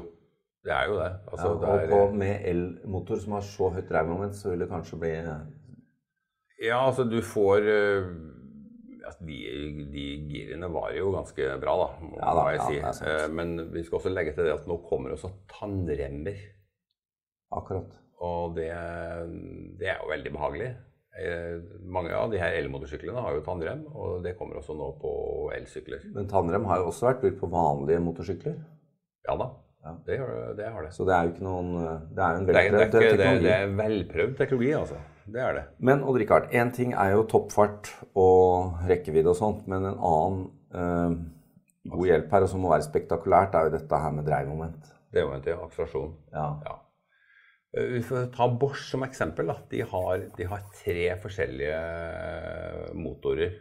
det 0.65 0.73
er 0.73 0.87
jo 0.89 0.95
det. 0.97 1.11
Altså, 1.27 1.51
ja, 1.51 1.59
det 1.61 1.67
og 1.67 1.83
er, 1.83 1.91
på, 1.91 1.99
med 2.23 2.47
elmotor 2.49 3.21
som 3.21 3.37
har 3.37 3.45
så 3.45 3.69
høyt 3.75 3.91
dreiemoment, 3.91 4.39
så 4.39 4.53
vil 4.53 4.65
det 4.65 4.71
kanskje 4.71 4.99
bli 5.03 5.13
Ja, 6.65 6.79
altså 6.87 7.05
du 7.05 7.19
får 7.21 7.69
altså, 9.07 9.27
de, 9.27 9.37
de 9.93 10.05
girene 10.31 10.69
var 10.73 10.91
jo 10.97 11.11
ganske 11.15 11.51
bra, 11.61 11.75
da, 11.83 11.87
må 12.03 12.19
Ja 12.19 12.33
da, 12.35 12.45
jeg 12.53 12.59
ja, 12.81 12.91
si. 12.91 13.05
det. 13.05 13.13
Eh, 13.13 13.29
Men 13.37 13.55
vi 13.73 13.83
skal 13.85 13.99
også 14.01 14.13
legge 14.13 14.33
til 14.35 14.47
det 14.47 14.55
at 14.57 14.67
nå 14.69 14.79
kommer 14.87 15.15
også 15.15 15.31
tannremmer. 15.51 16.41
akkurat. 17.51 17.93
Og 18.25 18.55
det, 18.55 18.69
det 19.79 19.89
er 19.93 19.99
jo 20.01 20.09
veldig 20.09 20.31
behagelig. 20.33 20.71
Eh, 21.17 21.59
Mange 21.85 22.13
av 22.17 22.31
de 22.31 22.39
her 22.41 22.55
elmotorsyklene 22.59 23.21
har 23.21 23.35
jo 23.37 23.43
tannrem, 23.45 23.83
og 23.93 24.23
det 24.25 24.35
kommer 24.39 24.57
også 24.59 24.73
nå 24.77 24.87
på 25.01 25.11
elsykler. 25.55 26.03
Men 26.15 26.27
tannrem 26.29 26.65
har 26.69 26.81
jo 26.81 26.89
også 26.91 27.07
vært 27.11 27.21
brukt 27.23 27.39
på 27.41 27.49
vanlige 27.53 28.01
motorsykler. 28.05 28.57
Ja 29.27 29.35
da, 29.37 29.51
Ja. 29.85 29.93
det, 30.05 30.17
det 30.57 30.65
har 30.73 30.81
det. 30.83 30.91
Så 30.93 31.05
det 31.07 31.13
er 31.15 31.23
jo 31.27 31.31
ikke 31.35 31.45
noen 31.45 31.69
Det 32.15 32.23
er 32.23 32.33
jo 32.33 32.39
en 32.41 32.45
Det 32.47 32.55
er, 32.55 32.71
det, 32.71 32.79
velprøvd 32.79 32.91
det, 32.91 33.11
teknologi. 33.17 33.43
det 33.45 33.53
er 33.53 33.75
velprøvd 33.81 34.35
teknologi, 34.37 34.71
altså. 34.73 34.97
Det 35.27 35.41
er 35.43 35.53
det. 35.57 35.63
Men 35.79 36.03
Odd 36.07 36.17
Rikard, 36.21 36.49
én 36.55 36.71
ting 36.73 36.93
er 36.93 37.11
jo 37.11 37.23
toppfart 37.27 37.89
og 38.15 38.77
rekkevidde 38.87 39.29
og 39.29 39.35
sånt, 39.35 39.65
men 39.67 39.85
en 39.85 39.97
annen 39.99 40.43
eh, 40.73 41.17
god 41.91 42.05
hjelp 42.07 42.31
her, 42.31 42.45
og 42.47 42.49
som 42.49 42.61
må 42.63 42.71
være 42.71 42.85
spektakulært, 42.87 43.53
er 43.55 43.67
jo 43.67 43.73
dette 43.77 43.99
her 44.03 44.11
med 44.15 44.25
dreiemoment. 44.27 44.93
Det 45.11 45.19
er 45.21 45.25
jo 45.27 45.33
en 45.35 45.41
til 45.43 45.53
akselerasjon. 45.59 46.13
Ja. 46.33 46.47
Ja. 46.65 46.75
Eh, 47.77 47.87
Vi 47.93 48.01
får 48.09 48.27
ta 48.35 48.49
Bosch 48.59 48.83
som 48.89 49.05
eksempel. 49.07 49.53
De, 49.71 49.81
har, 49.93 50.25
de 50.37 50.49
har 50.51 50.65
tre 50.83 51.07
forskjellige 51.23 51.79
motorer. 52.97 53.55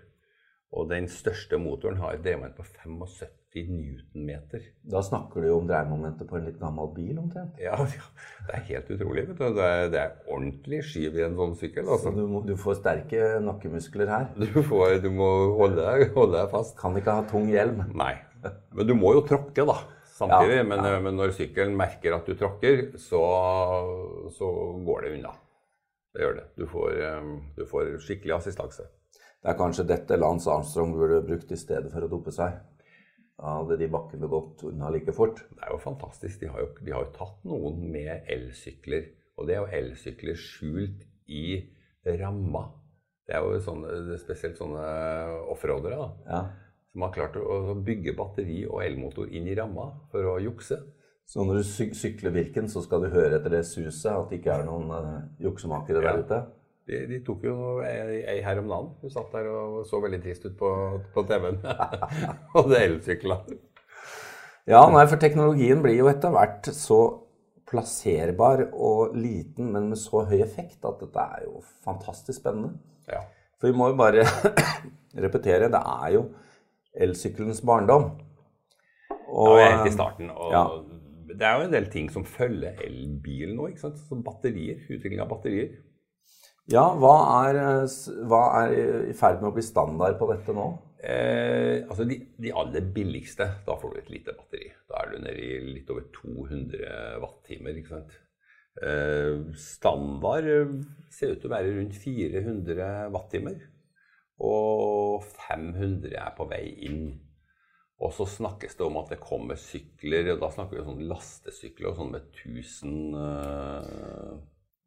Og 0.76 0.88
den 0.90 1.06
største 1.08 1.56
motoren 1.62 1.96
har 2.02 2.16
et 2.16 2.25
drevmoment 2.25 2.56
på 2.58 2.64
75 2.66 3.68
newtonmeter. 3.70 4.64
Da 4.85 5.00
snakker 5.06 5.40
du 5.40 5.46
jo 5.49 5.61
om 5.62 5.68
dreiemomentet 5.70 6.28
på 6.28 6.37
en 6.37 6.44
litt 6.50 6.58
gammel 6.61 6.90
bil, 6.92 7.14
omtrent. 7.23 7.54
Ja, 7.62 7.78
ja, 7.96 8.08
det 8.49 8.58
er 8.58 8.64
helt 8.73 8.90
utrolig. 8.96 9.25
vet 9.30 9.38
du. 9.38 9.46
Det 9.56 9.64
er, 9.70 9.87
det 9.94 10.00
er 10.02 10.18
ordentlig 10.26 10.82
skyv 10.85 11.16
i 11.16 11.25
en 11.25 11.38
sånn 11.38 11.54
sykkel. 11.56 11.87
Så 11.87 11.94
Altså. 11.96 12.12
du, 12.18 12.26
må, 12.28 12.42
du 12.44 12.52
får 12.61 12.80
sterke 12.82 13.30
nakkemuskler 13.46 14.12
her. 14.12 14.26
Du, 14.42 14.61
får, 14.66 14.99
du 15.06 15.08
må 15.14 15.30
holde 15.62 15.80
deg, 15.87 16.11
holde 16.18 16.37
deg 16.42 16.52
fast. 16.52 16.76
Kan 16.82 16.99
ikke 17.00 17.14
ha 17.20 17.25
tung 17.30 17.49
hjelm. 17.54 17.87
Nei. 17.96 18.12
Men 18.76 18.90
du 18.90 18.94
må 18.99 19.14
jo 19.16 19.25
tråkke, 19.26 19.64
da. 19.70 19.78
Samtidig. 20.16 20.61
Ja, 20.62 20.64
men, 20.64 20.85
ja. 20.85 21.00
men 21.04 21.18
når 21.18 21.35
sykkelen 21.37 21.75
merker 21.76 22.14
at 22.16 22.28
du 22.28 22.37
tråkker, 22.38 22.87
så, 23.00 23.20
så 24.32 24.52
går 24.87 25.04
det 25.04 25.11
unna. 25.18 25.35
Det 26.16 26.25
gjør 26.25 26.38
det. 26.38 26.46
Du 26.56 26.64
får, 26.70 26.94
eh, 27.04 27.26
du 27.58 27.66
får 27.68 27.90
skikkelig 28.06 28.38
assistanse. 28.38 28.87
Det 29.42 29.52
er 29.52 29.58
kanskje 29.58 29.85
dette 29.87 30.16
Lance 30.16 30.49
Armstrong 30.50 30.94
burde 30.96 31.20
brukt 31.26 31.52
i 31.52 31.61
stedet 31.61 31.92
for 31.92 32.06
å 32.06 32.08
dope 32.11 32.32
seg. 32.35 32.56
Da 33.37 33.58
hadde 33.58 33.76
de 33.76 33.90
bakkene 33.92 34.30
gått 34.32 34.64
unna 34.64 34.88
like 34.94 35.12
fort. 35.12 35.42
Det 35.52 35.66
er 35.66 35.75
jo 35.75 35.82
fantastisk. 35.85 36.40
De 36.40 36.49
har 36.49 36.64
jo, 36.64 36.70
de 36.80 36.94
har 36.94 37.04
jo 37.04 37.12
tatt 37.18 37.44
noen 37.44 37.85
med 37.92 38.30
elsykler. 38.32 39.11
Og 39.37 39.46
det 39.46 39.58
er 39.58 39.61
jo 39.61 39.82
elsykler 39.82 40.40
skjult 40.40 41.04
i 41.28 41.61
ramma. 42.23 42.64
Det 43.26 43.37
er 43.37 43.44
jo 43.44 43.61
sånne, 43.61 43.92
det 44.06 44.16
spesielt 44.23 44.56
sånne 44.56 44.87
offroadere 45.52 45.99
da, 46.00 46.08
Ja. 46.30 46.40
Som 46.97 47.05
har 47.05 47.12
klart 47.12 47.35
å 47.37 47.45
å 47.45 47.75
bygge 47.85 48.15
batteri 48.17 48.62
og 48.65 48.81
elmotor 48.81 49.29
inn 49.29 49.49
i 49.53 49.55
ramma 49.59 49.91
for 50.09 50.25
å 50.33 50.38
jukse. 50.41 50.79
Så 51.29 51.45
når 51.45 51.59
du 51.61 51.67
syk 51.69 51.93
sykler 51.99 52.33
Birken, 52.33 52.71
så 52.73 52.81
skal 52.81 53.03
du 53.05 53.11
høre 53.12 53.37
etter 53.37 53.53
det 53.53 53.65
suset, 53.69 54.07
at 54.15 54.31
det 54.31 54.38
ikke 54.38 54.55
er 54.55 54.65
noen 54.65 54.93
uh, 54.95 55.19
juksemakere 55.43 56.00
der 56.00 56.15
Ja. 56.15 56.23
ute. 56.23 56.38
De, 56.87 57.00
de 57.11 57.19
tok 57.26 57.43
jo 57.45 57.55
ei 57.83 58.38
her 58.47 58.61
om 58.62 58.69
dagen. 58.71 58.93
Hun 59.03 59.11
satt 59.12 59.33
der 59.35 59.49
og 59.50 59.81
så 59.91 59.99
veldig 60.00 60.21
trist 60.23 60.47
ut 60.47 60.55
på, 60.57 60.71
på 61.12 61.25
TV-en. 61.26 61.59
og 62.57 62.71
det 62.71 62.81
elsykla. 62.85 63.41
Ja, 64.71 64.85
nei, 64.95 65.03
for 65.11 65.19
teknologien 65.21 65.83
blir 65.83 65.99
jo 65.99 66.09
etter 66.11 66.33
hvert 66.33 66.71
så 66.73 67.00
plasserbar 67.67 68.69
og 68.71 69.19
liten, 69.19 69.73
men 69.75 69.91
med 69.91 69.99
så 70.00 70.25
høy 70.31 70.38
effekt 70.38 70.87
at 70.87 71.03
dette 71.03 71.29
er 71.37 71.45
jo 71.49 71.61
fantastisk 71.85 72.38
spennende. 72.38 72.79
Ja. 73.11 73.25
For 73.59 73.69
vi 73.69 73.76
må 73.76 73.91
jo 73.91 73.99
bare 73.99 74.25
repetere, 75.26 75.69
det 75.75 75.83
er 75.83 76.15
jo 76.15 76.29
elsykkelens 77.00 77.62
barndom. 77.67 78.11
Og, 79.26 79.59
ja, 79.61 79.73
helt 79.75 79.91
i 79.91 79.95
starten. 79.95 80.31
Og 80.31 80.55
ja. 80.55 80.67
Det 81.37 81.45
er 81.45 81.59
jo 81.59 81.67
en 81.67 81.75
del 81.75 81.91
ting 81.93 82.07
som 82.12 82.25
følger 82.25 82.79
elbilen 82.87 83.57
nå. 83.59 83.69
ikke 83.73 83.83
sant? 83.88 84.00
Som 84.09 84.23
batterier. 84.25 84.81
Utvikling 84.88 85.21
av 85.21 85.29
batterier. 85.33 85.75
Ja, 86.73 86.88
hva 86.99 87.15
er, 87.47 87.61
hva 88.26 88.43
er 88.65 88.73
i 89.12 89.15
ferd 89.15 89.43
med 89.43 89.53
å 89.53 89.55
bli 89.55 89.62
standard 89.62 90.17
på 90.19 90.26
dette 90.33 90.55
nå? 90.57 90.71
Eh, 91.07 91.85
altså 91.87 92.07
de, 92.09 92.17
de, 92.41 92.50
aller 92.57 92.87
billigste, 92.95 93.47
da 93.67 93.76
får 93.79 93.93
du 93.93 93.99
et 94.00 94.12
lite 94.15 94.35
batteri. 94.35 94.71
Da 94.88 95.03
er 95.03 95.12
du 95.12 95.21
nede 95.23 95.45
i 95.45 95.59
litt 95.76 95.93
over 95.95 96.09
200 96.17 97.21
wattimer. 97.23 97.79
ikke 97.79 97.93
sant? 97.93 98.17
Eh, 98.83 99.45
standard 99.61 100.49
ser 101.15 101.37
ut 101.37 101.41
til 101.45 101.50
å 101.50 101.55
være 101.55 101.76
rundt 101.76 102.00
400 102.03 102.91
wattimer. 103.15 103.61
Og 104.43 104.86
500 105.49 106.12
er 106.17 106.35
på 106.37 106.47
vei 106.50 106.65
inn. 106.88 107.07
Og 107.97 108.12
så 108.12 108.26
snakkes 108.29 108.76
det 108.76 108.85
om 108.85 108.99
at 109.00 109.15
det 109.15 109.23
kommer 109.23 109.57
sykler, 109.57 110.35
og 110.35 110.43
da 110.43 110.50
snakker 110.53 110.76
vi 110.76 110.83
om 110.83 110.91
sånne 110.91 111.09
lastesykler 111.09 111.91
og 111.91 111.97
sånn 112.00 112.12
med 112.12 112.26
1000 112.29 113.15
uh... 113.17 114.35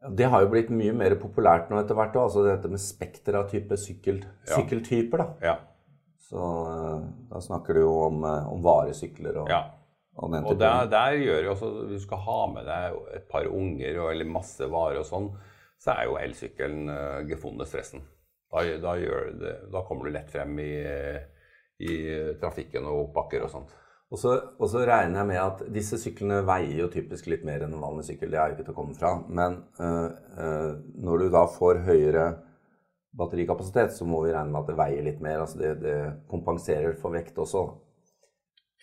ja, 0.04 0.12
Det 0.20 0.28
har 0.30 0.46
jo 0.46 0.52
blitt 0.52 0.70
mye 0.70 0.94
mer 0.94 1.16
populært 1.22 1.72
nå 1.72 1.80
etter 1.82 1.98
hvert. 1.98 2.20
Altså 2.22 2.46
dette 2.46 2.70
med 2.70 2.82
spekter 2.84 3.40
av 3.40 3.50
type 3.50 3.80
sykkel, 3.82 4.22
Ja. 4.46 4.60
sykkeltyper. 4.60 5.24
da. 5.24 5.28
Ja. 5.42 5.56
Så 6.30 6.38
uh, 6.38 7.02
da 7.32 7.42
snakker 7.42 7.74
du 7.74 7.82
jo 7.88 7.96
om, 8.06 8.22
uh, 8.22 8.52
om 8.54 8.62
varesykler 8.62 9.42
og, 9.42 9.50
ja. 9.50 9.64
og 10.14 10.36
den 10.36 10.46
Og 10.46 10.60
der, 10.62 10.86
der 10.92 11.18
gjør 11.18 11.48
jo 11.48 11.56
også 11.56 11.72
du 11.90 11.98
skal 12.04 12.22
ha 12.28 12.40
med 12.54 12.70
deg 12.70 13.00
et 13.18 13.26
par 13.32 13.50
unger 13.50 14.04
og, 14.04 14.12
eller 14.14 14.30
masse 14.30 14.70
varer 14.70 15.02
og 15.02 15.10
sånn, 15.10 15.32
så 15.82 15.96
er 15.96 16.06
jo 16.12 16.20
elsykkelen 16.22 16.94
uh, 16.94 17.26
gefunnet 17.26 17.72
stressen. 17.72 18.06
Da, 18.50 18.64
da, 18.82 18.96
det, 19.40 19.54
da 19.70 19.84
kommer 19.86 20.08
du 20.08 20.16
lett 20.16 20.32
frem 20.34 20.56
i, 20.64 20.74
i 21.86 21.94
trafikken 22.42 22.88
og 22.90 23.06
oppbakker 23.08 23.46
og 23.46 23.54
sånt. 23.54 23.76
Og 24.10 24.18
så, 24.18 24.32
og 24.58 24.70
så 24.72 24.82
regner 24.90 25.20
jeg 25.22 25.30
med 25.30 25.38
at 25.38 25.60
disse 25.70 26.00
syklene 26.02 26.40
veier 26.48 26.80
jo 26.82 26.88
typisk 26.90 27.28
litt 27.30 27.44
mer 27.46 27.62
enn 27.62 27.76
en 27.76 27.84
vanlig 27.84 28.08
sykkel. 28.08 28.32
Det 28.34 28.40
er 28.42 28.50
jo 28.50 28.58
ikke 28.58 28.66
til 28.66 28.74
å 28.74 28.80
komme 28.80 28.98
fra. 28.98 29.12
Men 29.30 29.60
øh, 29.78 30.08
øh, 30.42 30.72
når 31.06 31.22
du 31.22 31.26
da 31.36 31.44
får 31.54 31.84
høyere 31.86 32.24
batterikapasitet, 33.20 33.94
så 33.94 34.08
må 34.10 34.24
vi 34.26 34.34
regne 34.34 34.50
med 34.50 34.64
at 34.64 34.72
det 34.72 34.80
veier 34.80 35.06
litt 35.06 35.22
mer. 35.22 35.44
Altså 35.44 35.62
det, 35.62 35.76
det 35.84 35.98
kompenserer 36.32 36.98
for 36.98 37.14
vekt 37.14 37.38
også. 37.42 37.64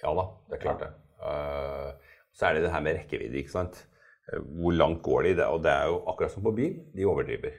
Ja 0.04 0.14
da, 0.14 0.28
det 0.46 0.58
er 0.58 0.62
klart 0.62 0.82
det. 0.84 0.92
Uh, 1.16 2.16
så 2.36 2.46
er 2.46 2.56
det 2.56 2.66
det 2.66 2.72
her 2.74 2.82
med 2.84 2.98
rekkevidde, 2.98 3.38
ikke 3.40 3.54
sant. 3.54 3.78
Hvor 4.60 4.74
langt 4.76 5.00
går 5.06 5.24
de? 5.24 5.36
Og 5.46 5.62
det 5.64 5.72
er 5.72 5.88
jo 5.88 6.02
akkurat 6.10 6.34
som 6.34 6.44
på 6.44 6.52
bil, 6.54 6.74
de 6.94 7.06
overdriver. 7.08 7.54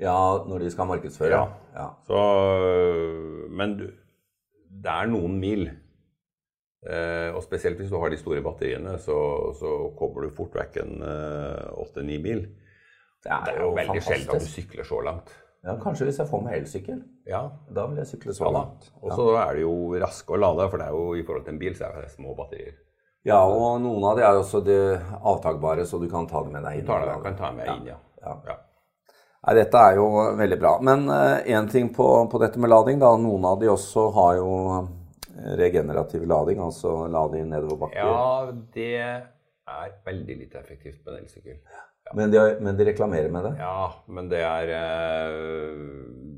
Ja, 0.00 0.16
når 0.48 0.64
de 0.64 0.72
skal 0.74 0.88
markedsføre. 0.90 1.38
Ja. 1.38 1.44
ja. 1.76 1.86
Så, 2.08 2.18
øh, 2.66 3.50
men 3.50 3.76
du, 3.78 3.86
det 4.84 4.90
er 4.90 5.10
noen 5.12 5.38
mil. 5.42 5.68
Eh, 6.84 7.30
og 7.32 7.40
spesielt 7.46 7.78
hvis 7.80 7.92
du 7.92 7.96
har 8.00 8.10
de 8.12 8.18
store 8.20 8.42
batteriene, 8.44 8.98
så, 9.00 9.16
så 9.56 9.76
kommer 9.98 10.26
du 10.26 10.34
fort 10.36 10.56
vekk 10.58 10.82
en 10.82 11.06
åtte-ni 11.84 12.18
mil. 12.22 12.44
Det 13.24 13.32
Det 13.46 13.54
er 13.54 13.62
jo 13.62 13.72
veldig 13.72 14.02
sjelden 14.04 14.34
at 14.34 14.44
du 14.44 14.50
sykler 14.50 14.84
så 14.84 15.00
langt. 15.00 15.32
Ja, 15.64 15.78
kanskje 15.80 16.04
hvis 16.10 16.18
jeg 16.20 16.28
får 16.28 16.42
meg 16.44 16.58
elsykkel. 16.58 16.98
Ja, 17.26 17.46
Da 17.72 17.86
vil 17.88 18.02
jeg 18.02 18.10
sykle 18.10 18.34
så 18.36 18.44
ja 18.44 18.50
langt. 18.52 18.90
Og 19.00 19.14
så 19.16 19.30
er 19.40 19.54
det 19.56 19.62
jo 19.62 19.76
raske 20.02 20.34
å 20.36 20.40
lade, 20.40 20.66
for 20.68 20.80
det 20.82 20.90
er 20.90 20.96
jo 20.98 21.14
i 21.16 21.22
forhold 21.24 21.46
til 21.46 21.54
en 21.54 21.60
bil 21.62 21.78
så 21.78 21.88
er 21.88 22.04
det 22.04 22.10
små 22.12 22.34
batterier. 22.36 22.74
Ja, 23.24 23.38
og 23.48 23.80
noen 23.80 24.04
av 24.04 24.18
de 24.18 24.26
er 24.26 24.36
jo 24.36 24.42
også 24.42 24.60
de 24.60 24.76
avtakbare, 25.24 25.86
så 25.88 25.96
du 26.02 26.04
kan 26.12 26.28
ta 26.28 26.42
det 26.44 26.52
med 26.52 26.66
deg 26.66 26.82
inn. 26.82 26.84
Du 26.84 26.90
tar 26.92 27.06
det, 27.08 27.14
kan 27.24 27.38
ta 27.38 27.52
med 27.56 27.70
inn, 27.72 27.86
ja. 27.94 27.96
Ja. 28.20 28.58
Ja. 29.44 29.52
Nei, 29.52 29.54
dette 29.60 29.86
er 29.86 30.00
jo 30.00 30.08
veldig 30.40 30.58
bra. 30.60 30.74
Men 30.80 31.06
én 31.44 31.70
ting 31.70 31.90
på, 31.94 32.08
på 32.32 32.40
dette 32.40 32.60
med 32.60 32.72
lading, 32.72 32.98
da. 33.02 33.12
Noen 33.20 33.44
av 33.44 33.60
de 33.60 33.68
også 33.68 34.08
har 34.16 34.36
jo 34.40 34.50
eh, 34.72 35.54
regenerativ 35.60 36.24
lading, 36.28 36.62
altså 36.64 37.04
lading 37.12 37.50
nedoverbakker. 37.52 38.00
Ja, 38.00 38.52
det 38.74 38.94
er 39.04 39.92
veldig 40.06 40.38
lite 40.38 40.60
effektivt 40.60 41.04
med 41.04 41.14
en 41.14 41.20
elsykkel. 41.22 41.60
Men, 42.12 42.30
de, 42.30 42.40
men 42.60 42.76
de 42.76 42.84
reklamerer 42.84 43.30
med 43.32 43.46
det? 43.46 43.54
Ja, 43.58 43.92
men 44.12 44.26
det 44.28 44.42
er 44.44 44.72
eh, 44.76 45.78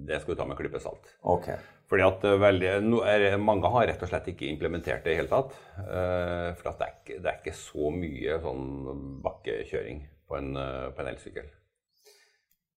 Det 0.07 0.21
skal 0.23 0.37
du 0.37 0.39
ta 0.39 0.47
med 0.47 0.59
klype 0.61 0.79
salt. 0.83 1.11
Ok. 1.27 1.49
Fordi 1.91 2.05
at 2.07 2.27
eh, 2.27 2.39
veldig, 2.43 2.73
no, 2.87 3.03
er, 3.07 3.29
Mange 3.43 3.71
har 3.75 3.89
rett 3.91 4.03
og 4.03 4.11
slett 4.11 4.31
ikke 4.31 4.49
implementert 4.51 5.07
det 5.07 5.15
i 5.15 5.19
hele 5.21 5.31
tatt. 5.31 5.55
Uh, 5.79 6.55
for 6.59 6.73
at 6.73 6.81
det, 6.81 6.87
er 6.87 6.95
ikke, 6.95 7.19
det 7.19 7.33
er 7.33 7.41
ikke 7.41 7.57
så 7.59 7.93
mye 7.95 8.39
sånn 8.43 8.67
bakkekjøring 9.27 10.03
på 10.27 10.39
en, 10.39 10.53
eh, 10.59 10.89
på 10.95 11.03
en 11.03 11.11
elsykkel. 11.13 11.51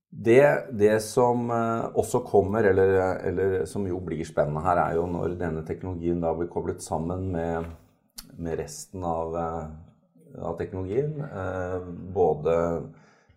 Det, 0.09 0.65
det 0.73 0.95
som 1.05 1.51
eh, 1.53 1.85
også 1.93 2.23
kommer, 2.25 2.65
eller, 2.65 3.19
eller 3.29 3.65
som 3.69 3.85
jo 3.87 3.99
blir 4.01 4.25
spennende 4.25 4.63
her, 4.65 4.81
er 4.81 4.97
jo 4.97 5.05
når 5.09 5.35
denne 5.37 5.61
teknologien 5.67 6.21
da 6.23 6.33
blir 6.35 6.49
koblet 6.49 6.81
sammen 6.81 7.27
med, 7.35 7.69
med 8.41 8.57
resten 8.59 9.05
av, 9.05 9.37
eh, 9.37 10.41
av 10.41 10.57
teknologien. 10.57 11.13
eh, 11.21 11.77
Både 12.15 12.55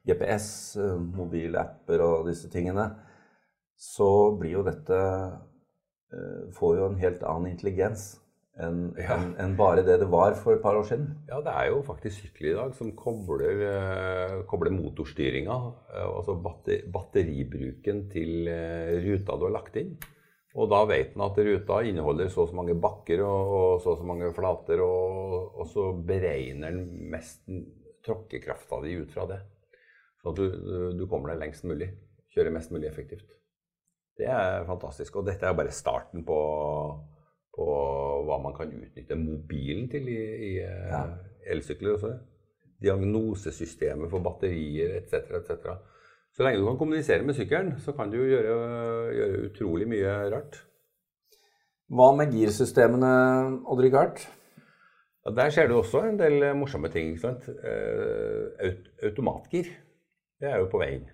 GPS, 0.08 0.48
mobilapper 1.12 2.02
og 2.02 2.26
disse 2.30 2.48
tingene. 2.50 2.88
Så 3.76 4.32
blir 4.38 4.58
jo 4.58 4.66
dette 4.66 4.98
Får 6.52 6.74
jo 6.76 6.86
en 6.90 6.98
helt 7.00 7.22
annen 7.24 7.54
intelligens 7.54 8.02
enn 8.60 8.94
Ja. 9.00 9.14
en, 9.16 9.34
en 9.40 9.54
bare 9.56 9.82
det 9.86 9.98
det 10.02 10.08
var 10.12 10.34
for 10.36 10.52
et 10.52 10.62
par 10.62 10.76
år 10.76 10.84
siden. 10.84 11.06
Ja, 11.28 11.40
det 11.40 11.52
er 11.52 11.70
jo 11.70 11.82
faktisk 11.86 12.20
sykler 12.20 12.50
i 12.50 12.56
dag 12.58 12.74
som 12.76 12.92
kobler, 12.96 13.62
eh, 13.68 14.42
kobler 14.50 14.70
motorstyringa, 14.74 15.56
eh, 15.94 16.08
altså 16.08 16.34
batter, 16.42 16.82
batteribruken 16.92 18.08
til 18.12 18.48
eh, 18.48 18.98
ruta 19.06 19.36
du 19.38 19.46
har 19.48 19.56
lagt 19.56 19.76
inn. 19.80 19.94
Og 20.54 20.68
da 20.68 20.82
vet 20.84 21.14
en 21.16 21.22
at 21.24 21.38
ruta 21.40 21.78
inneholder 21.88 22.28
så 22.28 22.42
og 22.44 22.50
så 22.50 22.54
mange 22.58 22.74
bakker 22.76 23.22
og, 23.24 23.52
og 23.56 23.80
så 23.80 23.94
og 23.94 24.02
så 24.02 24.04
mange 24.04 24.28
flater, 24.36 24.82
og, 24.84 25.54
og 25.56 25.66
så 25.72 25.86
beregner 25.96 26.74
den 26.76 27.08
mest 27.10 27.46
tråkkekrafta 28.04 28.82
di 28.84 28.98
ut 29.00 29.12
fra 29.14 29.24
det. 29.30 29.38
Sånn 30.20 30.34
at 30.34 30.42
du, 30.42 30.98
du- 30.98 31.06
kommer 31.08 31.32
deg 31.32 31.40
lengst 31.40 31.64
mulig. 31.64 31.88
Kjører 32.34 32.52
mest 32.52 32.70
mulig 32.70 32.88
effektivt. 32.90 33.32
Det 34.18 34.28
er 34.28 34.66
fantastisk. 34.68 35.16
Og 35.16 35.24
dette 35.26 35.48
er 35.48 35.56
bare 35.56 35.72
starten 35.72 36.22
på, 36.24 36.36
på 37.52 37.66
hva 38.26 38.38
man 38.42 38.54
kan 38.56 38.70
utnytte 38.72 39.16
mobilen 39.18 39.88
til 39.92 40.08
i, 40.08 40.18
i 40.48 40.52
eh, 40.64 40.90
Ja. 40.92 41.02
elsykler 41.52 41.96
også. 41.96 42.12
Diagnosesystemet 42.82 44.10
for 44.10 44.24
batterier 44.24 44.96
etc. 44.98 45.30
etc. 45.38 45.68
Så 46.32 46.42
lenge 46.46 46.58
du 46.62 46.66
kan 46.66 46.78
kommunisere 46.80 47.22
med 47.26 47.36
sykkelen, 47.36 47.74
så 47.78 47.92
kan 47.92 48.10
du 48.10 48.16
gjøre, 48.18 48.54
gjøre 49.14 49.42
utrolig 49.50 49.88
mye 49.90 50.14
rart. 50.32 50.62
Hva 51.92 52.08
med 52.16 52.32
girsystemene, 52.32 53.10
Odd-Rikard? 53.68 54.22
Ja, 55.26 55.30
der 55.36 55.50
skjer 55.52 55.68
det 55.68 55.76
også 55.76 56.00
en 56.08 56.16
del 56.18 56.38
eh, 56.42 56.54
morsomme 56.56 56.88
ting. 56.90 57.12
ikke 57.12 57.26
sant? 57.26 57.48
Eh, 57.52 58.48
aut 58.66 58.88
automatgir, 59.10 59.68
det 60.40 60.48
er 60.50 60.62
jo 60.62 60.70
på 60.72 60.80
vei 60.80 60.94
inn. 60.96 61.04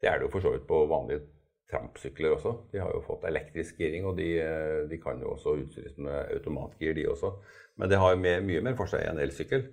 Det 0.00 0.08
er 0.10 0.18
det 0.18 0.26
jo 0.26 0.32
for 0.32 0.40
så 0.44 0.54
vidt 0.56 0.66
på 0.68 0.80
vanlige 0.90 1.22
trampsykler 1.70 2.36
også. 2.36 2.52
De 2.72 2.80
har 2.82 2.92
jo 2.94 3.04
fått 3.06 3.26
elektrisk 3.28 3.80
giring, 3.80 4.06
og 4.06 4.16
de, 4.20 4.28
eh, 4.42 4.82
de 4.90 4.98
kan 5.02 5.20
jo 5.22 5.34
også 5.34 5.56
utstyres 5.62 5.96
med 5.98 6.32
automatgir, 6.36 6.94
de 6.94 7.08
også. 7.10 7.32
Men 7.76 7.90
det 7.90 7.98
har 8.00 8.16
mer, 8.16 8.40
mye 8.40 8.62
mer 8.64 8.76
for 8.78 8.90
seg 8.90 9.06
enn 9.06 9.20
elsykkel. 9.22 9.66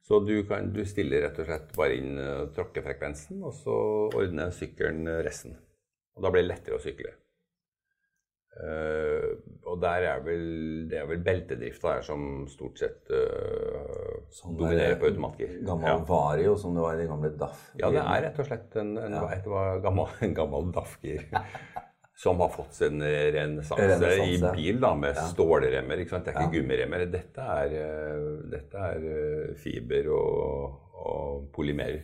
Så 0.00 0.22
du, 0.24 0.42
kan, 0.48 0.72
du 0.72 0.80
stiller 0.88 1.26
rett 1.26 1.38
og 1.38 1.46
slett 1.46 1.74
bare 1.76 1.98
inn 2.00 2.18
eh, 2.18 2.46
tråkkefrekvensen, 2.56 3.42
og 3.44 3.54
så 3.54 3.80
ordner 4.16 4.54
sykkelen 4.54 5.08
resten. 5.24 5.58
Og 6.16 6.24
da 6.24 6.32
blir 6.32 6.46
det 6.46 6.54
lettere 6.54 6.80
å 6.80 6.82
sykle. 6.82 7.14
Eh, 8.50 9.28
og 9.70 9.76
der 9.80 10.02
er 10.10 10.22
vel, 10.26 10.88
det 10.90 10.98
er 10.98 11.06
vel 11.08 11.20
beltedrifta 11.24 11.92
her 11.94 12.02
som 12.04 12.24
stort 12.50 12.80
sett 12.82 13.06
uh, 13.14 14.16
Sånn 14.34 14.56
dominerer 14.58 14.98
på 15.00 15.06
automatgir. 15.06 15.52
Gammel 15.64 15.86
Ja. 15.92 16.00
Vario, 16.08 16.56
som 16.58 16.74
det 16.74 16.82
var 16.82 16.98
i 16.98 17.04
de 17.04 17.06
gamle 17.08 17.30
DAF. 17.38 17.62
ja, 17.78 17.92
det 17.94 18.02
er 18.02 18.24
rett 18.26 18.40
og 18.42 18.48
slett 18.50 18.76
en, 18.82 18.90
en, 18.98 19.14
Ja. 19.14 19.22
et 19.36 19.46
gammel, 19.86 20.10
en 20.26 20.34
gammel 20.34 20.72
DAF-gir. 20.74 21.24
Som 22.20 22.36
har 22.42 22.50
fått 22.52 22.74
sin 22.76 23.00
renessanse 23.00 24.10
i 24.26 24.34
bil 24.52 24.80
da, 24.82 24.90
med 24.94 25.14
Ja. 25.16 25.22
stålremmer. 25.30 25.96
Det 25.96 26.10
er 26.12 26.20
ikke 26.20 26.34
Ja. 26.34 26.50
gummiremmer. 26.52 27.06
Dette 27.08 27.40
er, 27.40 27.72
eh, 27.80 28.26
dette 28.50 28.76
er 28.76 29.54
fiber 29.56 30.10
og, 30.12 30.74
og 31.00 31.46
polymer. 31.54 32.02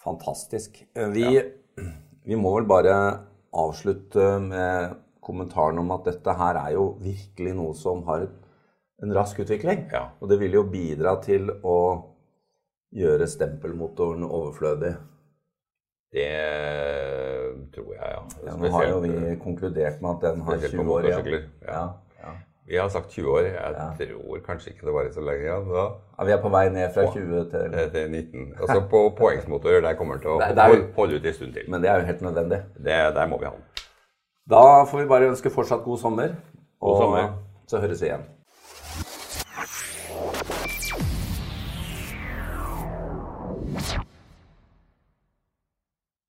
Fantastisk. 0.00 0.80
Vi, 0.94 1.26
vi 2.30 2.34
må 2.38 2.54
vel 2.56 2.70
bare 2.70 2.96
avslutte 3.52 4.38
med 4.40 4.96
kommentaren 5.22 5.78
om 5.78 5.90
at 5.94 6.04
dette 6.10 6.34
her 6.38 6.58
er 6.66 6.72
jo 6.74 6.88
virkelig 7.02 7.54
noe 7.56 7.74
som 7.78 8.02
har 8.08 8.26
en 9.02 9.14
rask 9.14 9.38
utvikling. 9.42 9.86
Ja. 9.92 10.08
Og 10.20 10.28
det 10.30 10.38
vil 10.42 10.52
jo 10.58 10.64
bidra 10.70 11.16
til 11.24 11.48
å 11.62 11.78
gjøre 12.92 13.26
stempelmotoren 13.30 14.24
overflødig. 14.28 14.92
Det 16.12 16.28
tror 17.72 17.92
jeg, 17.94 18.08
ja. 18.12 18.22
Ja, 18.46 18.54
nå 18.60 18.70
har 18.74 18.86
jo 18.90 18.98
vi 19.04 19.36
konkludert 19.40 20.02
med 20.04 20.10
at 20.18 20.24
den 20.26 20.42
har 20.46 20.58
20 20.60 20.90
år 20.92 21.06
igjen. 21.08 21.46
Ja. 21.64 21.82
Ja. 22.20 22.34
Vi 22.68 22.76
har 22.78 22.90
sagt 22.92 23.10
20 23.16 23.30
år. 23.32 23.48
Jeg 23.48 24.10
tror 24.12 24.42
kanskje 24.46 24.74
ikke 24.74 24.86
det 24.86 24.94
varer 24.94 25.10
så 25.14 25.24
lenge. 25.24 25.46
Ja, 25.48 25.56
da. 25.66 25.86
ja, 26.18 26.26
Vi 26.28 26.34
er 26.36 26.42
på 26.44 26.52
vei 26.52 26.66
ned 26.74 26.92
fra 26.94 27.06
20 27.14 27.48
til 27.50 27.74
Eh, 27.80 27.88
til 27.94 28.10
19. 28.12 28.52
Altså 28.60 28.80
på 28.92 29.00
poengsmotorer, 29.22 29.80
der 29.88 29.96
kommer 29.98 30.18
den 30.20 30.22
til 30.26 30.34
å 30.36 30.38
holde- 30.42 30.92
holde 30.98 31.16
ut 31.18 31.26
en 31.26 31.38
stund 31.40 31.54
til. 31.56 31.70
Men 31.72 31.82
det 31.82 31.90
er 31.90 32.00
jo 32.02 32.06
helt 32.12 32.22
nødvendig. 32.28 32.60
Det, 32.76 32.98
der 33.16 33.26
må 33.32 33.38
vi 33.40 33.48
ha 33.48 33.56
den. 33.56 33.64
Da 34.50 34.84
får 34.90 34.98
vi 35.04 35.08
bare 35.10 35.28
ønske 35.30 35.50
fortsatt 35.50 35.84
god 35.84 35.98
sommer. 35.98 36.34
Og 36.82 36.96
sommer. 36.98 37.34
så 37.70 37.78
høres 37.78 38.02
vi 38.02 38.08
igjen. 38.10 38.24